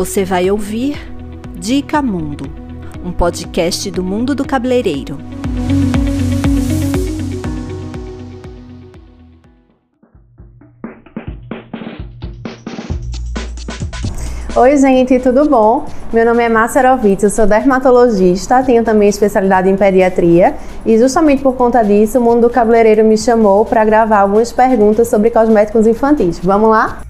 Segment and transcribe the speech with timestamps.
[0.00, 0.96] Você vai ouvir
[1.58, 2.50] Dica Mundo,
[3.04, 5.18] um podcast do mundo do cabeleireiro.
[14.56, 15.84] Oi, gente, tudo bom?
[16.10, 20.54] Meu nome é Márcia Rovitz, eu sou dermatologista, tenho também especialidade em pediatria
[20.86, 25.08] e justamente por conta disso o mundo do cabeleireiro me chamou para gravar algumas perguntas
[25.08, 26.38] sobre cosméticos infantis.
[26.42, 27.02] Vamos lá?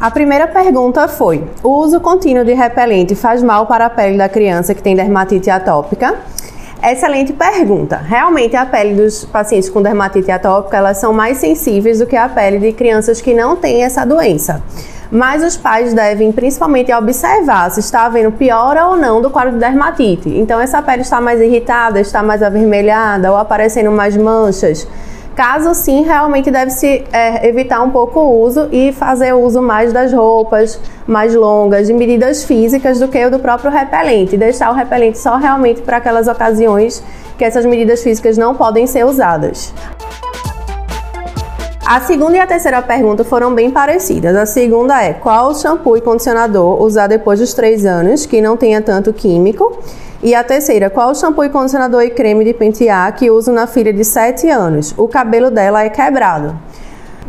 [0.00, 4.28] A primeira pergunta foi: o uso contínuo de repelente faz mal para a pele da
[4.28, 6.14] criança que tem dermatite atópica?
[6.80, 7.96] Excelente pergunta.
[7.96, 12.28] Realmente a pele dos pacientes com dermatite atópica, elas são mais sensíveis do que a
[12.28, 14.62] pele de crianças que não têm essa doença.
[15.10, 19.58] Mas os pais devem principalmente observar se está havendo piora ou não do quadro de
[19.58, 20.28] dermatite.
[20.28, 24.86] Então essa pele está mais irritada, está mais avermelhada ou aparecendo mais manchas
[25.38, 30.12] Caso sim, realmente deve-se é, evitar um pouco o uso e fazer uso mais das
[30.12, 34.36] roupas mais longas, de medidas físicas do que o do próprio repelente.
[34.36, 37.04] Deixar o repelente só realmente para aquelas ocasiões
[37.38, 39.72] que essas medidas físicas não podem ser usadas.
[41.86, 44.34] A segunda e a terceira pergunta foram bem parecidas.
[44.34, 48.82] A segunda é: qual shampoo e condicionador usar depois dos 3 anos que não tenha
[48.82, 49.78] tanto químico?
[50.20, 53.68] E a terceira, qual o shampoo e condicionador e creme de pentear que uso na
[53.68, 54.92] filha de 7 anos?
[54.98, 56.58] O cabelo dela é quebrado.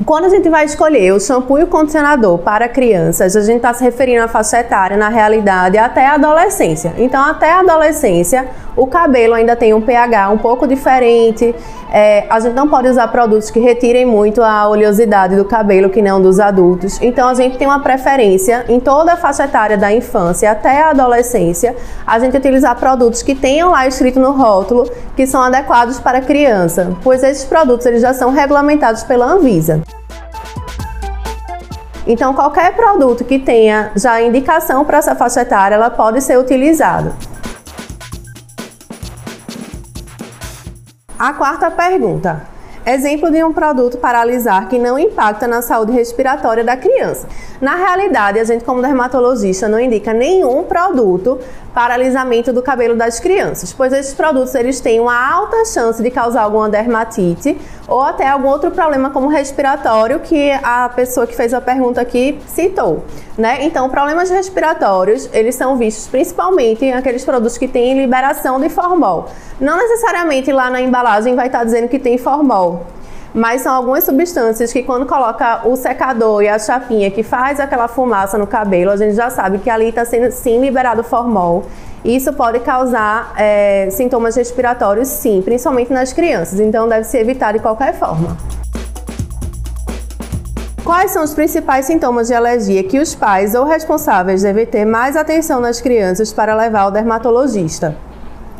[0.05, 3.75] Quando a gente vai escolher o shampoo e o condicionador para crianças, a gente está
[3.75, 6.95] se referindo à faixa etária, na realidade, até a adolescência.
[6.97, 11.53] Então, até a adolescência, o cabelo ainda tem um pH um pouco diferente.
[11.91, 16.01] É, a gente não pode usar produtos que retirem muito a oleosidade do cabelo, que
[16.01, 17.01] não dos adultos.
[17.01, 20.91] Então, a gente tem uma preferência em toda a faixa etária da infância até a
[20.91, 26.21] adolescência, a gente utilizar produtos que tenham lá escrito no rótulo que são adequados para
[26.21, 29.81] criança, pois esses produtos eles já são regulamentados pela Anvisa.
[32.07, 37.13] Então, qualquer produto que tenha já indicação para essa faixa etária, ela pode ser utilizado.
[41.19, 42.43] A quarta pergunta.
[42.85, 47.27] Exemplo de um produto paralisar que não impacta na saúde respiratória da criança.
[47.61, 51.39] Na realidade, a gente, como dermatologista, não indica nenhum produto
[51.73, 56.09] para alisamento do cabelo das crianças, pois esses produtos eles têm uma alta chance de
[56.09, 61.53] causar alguma dermatite ou até algum outro problema como respiratório que a pessoa que fez
[61.53, 63.03] a pergunta aqui citou,
[63.37, 63.59] né?
[63.65, 69.27] Então, problemas respiratórios, eles são vistos principalmente em aqueles produtos que têm liberação de formol.
[69.59, 72.85] Não necessariamente lá na embalagem vai estar dizendo que tem formol,
[73.39, 77.87] mas são algumas substâncias que quando coloca o secador e a chapinha que faz aquela
[77.87, 81.63] fumaça no cabelo, a gente já sabe que ali está sendo sim liberado formol.
[82.03, 87.59] Isso pode causar é, sintomas respiratórios, sim, principalmente nas crianças, então deve se evitar de
[87.59, 88.35] qualquer forma.
[90.83, 95.15] Quais são os principais sintomas de alergia que os pais ou responsáveis devem ter mais
[95.15, 97.95] atenção nas crianças para levar ao dermatologista?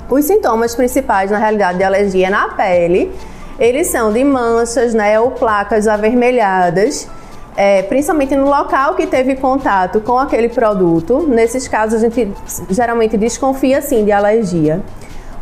[0.10, 3.12] Os sintomas principais, na realidade, de alergia na pele
[3.60, 7.08] eles são de manchas, né, ou placas avermelhadas,
[7.58, 11.26] é, principalmente no local que teve contato com aquele produto.
[11.28, 12.32] Nesses casos, a gente
[12.70, 14.82] geralmente desconfia sim de alergia.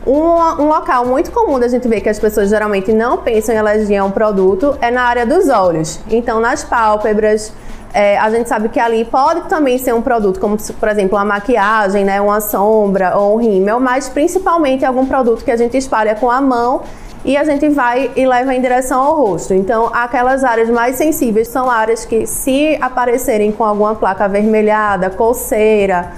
[0.06, 3.58] Um, um, local muito comum da gente ver que as pessoas geralmente não pensam em
[3.58, 6.00] alergia a um produto é na área dos olhos.
[6.10, 7.52] Então, nas pálpebras,
[7.97, 11.25] é, a gente sabe que ali pode também ser um produto, como por exemplo, uma
[11.25, 16.13] maquiagem, né, uma sombra ou um rímel, mas principalmente algum produto que a gente espalha
[16.13, 16.84] com a mão
[17.25, 19.52] e a gente vai e leva em direção ao rosto.
[19.52, 26.12] Então, aquelas áreas mais sensíveis são áreas que, se aparecerem com alguma placa avermelhada, coceira,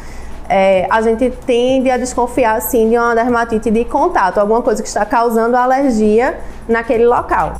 [0.50, 4.89] é, a gente tende a desconfiar sim de uma dermatite de contato, alguma coisa que
[4.89, 7.53] está causando alergia naquele local.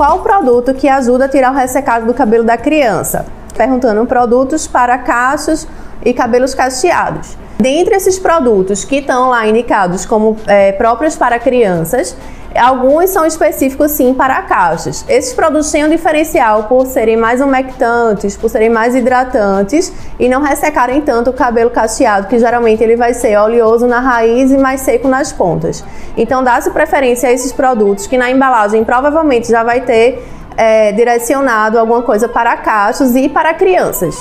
[0.00, 3.26] Qual produto que ajuda a tirar o ressecado do cabelo da criança?
[3.54, 5.68] Perguntando produtos para cachos
[6.02, 7.36] e cabelos cacheados.
[7.58, 12.16] Dentre esses produtos que estão lá indicados como é, próprios para crianças,
[12.58, 15.04] alguns são específicos sim para cachos.
[15.08, 20.42] Esses produtos têm um diferencial por serem mais umectantes, por serem mais hidratantes e não
[20.42, 24.80] ressecarem tanto o cabelo cacheado, que geralmente ele vai ser oleoso na raiz e mais
[24.80, 25.84] seco nas pontas.
[26.16, 30.24] Então dá-se preferência a esses produtos que na embalagem provavelmente já vai ter
[30.56, 34.16] é, direcionado alguma coisa para cachos e para crianças.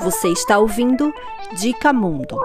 [0.00, 1.12] Você está ouvindo
[1.54, 2.38] Dica Mundo.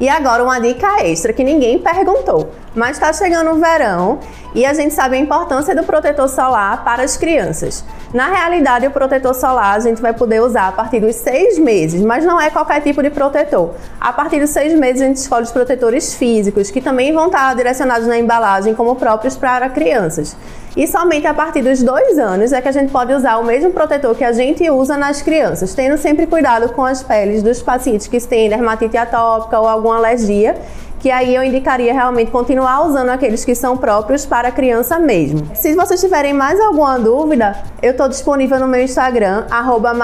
[0.00, 4.18] E agora uma dica extra que ninguém perguntou, mas está chegando o verão
[4.54, 7.84] e a gente sabe a importância do protetor solar para as crianças.
[8.12, 12.00] Na realidade, o protetor solar a gente vai poder usar a partir dos seis meses,
[12.00, 13.74] mas não é qualquer tipo de protetor.
[14.00, 17.54] A partir dos seis meses, a gente escolhe os protetores físicos, que também vão estar
[17.54, 20.34] direcionados na embalagem como próprios para crianças.
[20.76, 23.70] E somente a partir dos dois anos é que a gente pode usar o mesmo
[23.72, 28.06] protetor que a gente usa nas crianças, tendo sempre cuidado com as peles dos pacientes
[28.06, 30.54] que têm dermatite atópica ou alguma alergia
[31.00, 35.50] que aí eu indicaria realmente continuar usando aqueles que são próprios para a criança mesmo.
[35.54, 39.94] Se vocês tiverem mais alguma dúvida, eu estou disponível no meu Instagram, arroba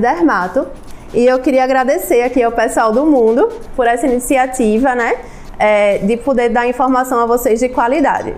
[0.00, 0.66] dermato.
[1.14, 5.14] E eu queria agradecer aqui ao pessoal do mundo por essa iniciativa, né?
[5.58, 8.34] É, de poder dar informação a vocês de qualidade.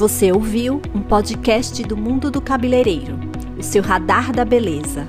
[0.00, 3.20] Você ouviu um podcast do Mundo do Cabeleireiro,
[3.58, 5.06] o seu radar da beleza.